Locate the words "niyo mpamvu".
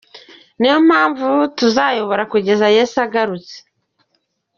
0.59-1.27